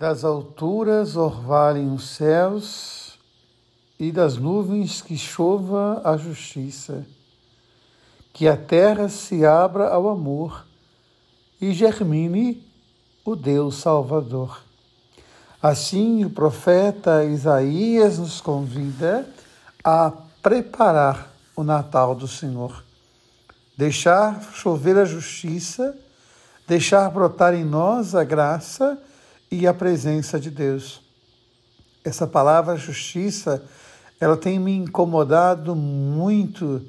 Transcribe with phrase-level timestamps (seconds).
[0.00, 3.18] Das alturas orvalhem os céus
[3.98, 7.04] e das nuvens que chova a justiça.
[8.32, 10.64] Que a terra se abra ao amor
[11.60, 12.66] e germine
[13.26, 14.62] o Deus Salvador.
[15.62, 19.28] Assim, o profeta Isaías nos convida
[19.84, 20.10] a
[20.42, 22.82] preparar o Natal do Senhor,
[23.76, 25.94] deixar chover a justiça,
[26.66, 28.98] deixar brotar em nós a graça
[29.50, 31.00] e a presença de Deus.
[32.04, 33.62] Essa palavra justiça,
[34.20, 36.82] ela tem me incomodado muito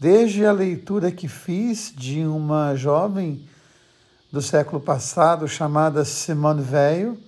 [0.00, 3.46] desde a leitura que fiz de uma jovem
[4.32, 7.18] do século passado chamada Simone Veil,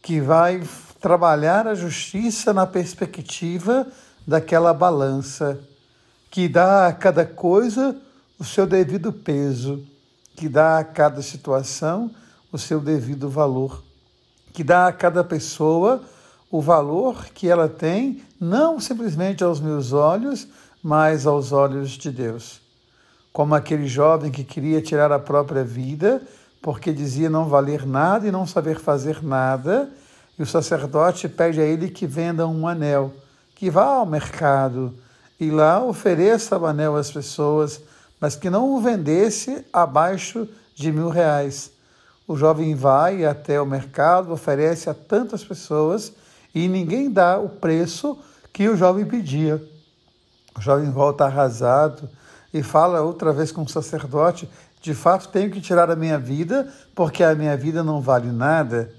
[0.00, 0.62] que vai
[1.00, 3.86] trabalhar a justiça na perspectiva
[4.26, 5.60] daquela balança
[6.30, 7.94] que dá a cada coisa
[8.38, 9.84] o seu devido peso,
[10.34, 12.10] que dá a cada situação
[12.50, 13.82] o seu devido valor
[14.52, 16.02] que dá a cada pessoa
[16.50, 20.46] o valor que ela tem, não simplesmente aos meus olhos,
[20.82, 22.60] mas aos olhos de Deus.
[23.32, 26.20] Como aquele jovem que queria tirar a própria vida,
[26.60, 29.88] porque dizia não valer nada e não saber fazer nada,
[30.38, 33.12] e o sacerdote pede a ele que venda um anel,
[33.54, 34.94] que vá ao mercado
[35.40, 37.80] e lá ofereça o anel às pessoas,
[38.20, 41.72] mas que não o vendesse abaixo de mil reais
[42.26, 46.12] o jovem vai até o mercado, oferece a tantas pessoas
[46.54, 48.18] e ninguém dá o preço
[48.52, 49.62] que o jovem pedia.
[50.56, 52.08] O jovem volta arrasado
[52.52, 54.48] e fala outra vez com o sacerdote:
[54.80, 58.92] de fato tenho que tirar a minha vida porque a minha vida não vale nada.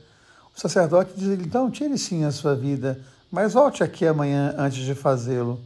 [0.55, 2.99] O sacerdote diz: então tire sim a sua vida,
[3.31, 5.59] mas volte aqui amanhã antes de fazê-lo.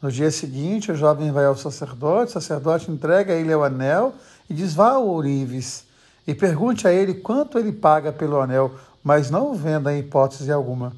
[0.00, 4.14] No dia seguinte, o jovem vai ao sacerdote, o sacerdote entrega a ele o anel
[4.48, 5.84] e diz: vá ao ourives
[6.26, 10.92] e pergunte a ele quanto ele paga pelo anel, mas não venda em hipótese alguma.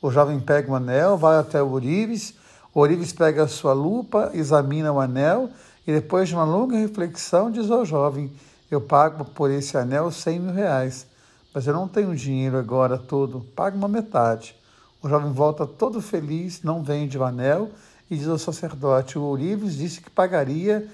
[0.00, 2.34] O jovem pega o anel, vai até o Orives,
[2.74, 5.50] o Orives pega a sua lupa, examina o anel
[5.86, 8.32] e depois de uma longa reflexão diz ao jovem,
[8.70, 11.06] eu pago por esse anel cem mil reais,
[11.52, 14.56] mas eu não tenho dinheiro agora todo, paga uma metade.
[15.02, 17.70] O jovem volta todo feliz, não vende o anel
[18.10, 20.88] e diz ao sacerdote, o Orives disse que pagaria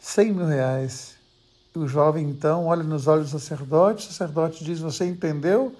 [0.00, 1.14] cem mil reais.
[1.76, 5.74] O jovem então olha nos olhos do sacerdote, o sacerdote diz: Você entendeu?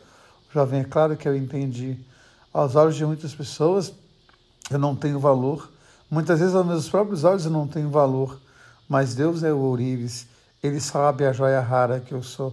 [0.50, 1.96] O jovem, é claro que eu entendi.
[2.52, 3.92] Aos olhos de muitas pessoas,
[4.68, 5.70] eu não tenho valor.
[6.10, 8.40] Muitas vezes, aos meus próprios olhos, eu não tenho valor.
[8.88, 10.26] Mas Deus é o ourives,
[10.60, 12.52] Ele sabe a joia rara que eu sou.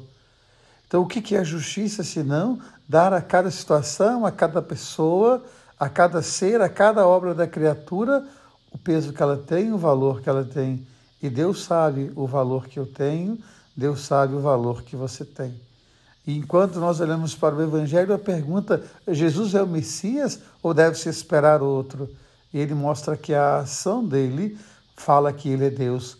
[0.87, 5.43] Então, o que é justiça se não dar a cada situação, a cada pessoa,
[5.79, 8.23] a cada ser, a cada obra da criatura
[8.71, 10.85] o peso que ela tem, o valor que ela tem?
[11.21, 13.37] E Deus sabe o valor que eu tenho,
[13.75, 15.53] Deus sabe o valor que você tem.
[16.25, 21.09] E enquanto nós olhamos para o Evangelho, a pergunta: Jesus é o Messias ou deve-se
[21.09, 22.09] esperar outro?
[22.53, 24.57] E ele mostra que a ação dele
[24.95, 26.17] fala que ele é Deus.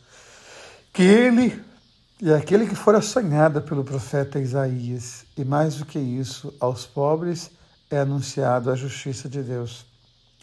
[0.94, 1.61] Que ele
[2.23, 5.25] é aquele que fora sonhado pelo profeta Isaías.
[5.38, 7.51] E mais do que isso, aos pobres
[7.90, 9.85] é anunciado a justiça de Deus.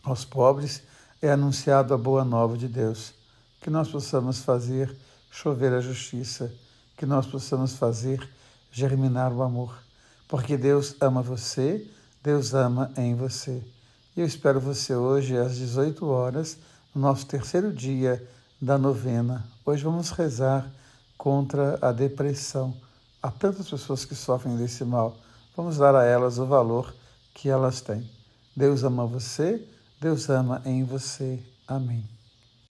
[0.04, 0.82] Aos pobres
[1.22, 3.17] é anunciado a boa nova de Deus
[3.60, 4.94] que nós possamos fazer
[5.30, 6.52] chover a justiça,
[6.96, 8.28] que nós possamos fazer
[8.70, 9.76] germinar o amor,
[10.26, 11.86] porque Deus ama você,
[12.22, 13.62] Deus ama em você.
[14.16, 16.58] Eu espero você hoje às 18 horas,
[16.94, 18.26] no nosso terceiro dia
[18.60, 19.46] da novena.
[19.64, 20.68] Hoje vamos rezar
[21.16, 22.74] contra a depressão.
[23.22, 25.16] Há tantas pessoas que sofrem desse mal.
[25.56, 26.94] Vamos dar a elas o valor
[27.34, 28.08] que elas têm.
[28.56, 29.64] Deus ama você,
[30.00, 31.40] Deus ama em você.
[31.66, 32.17] Amém.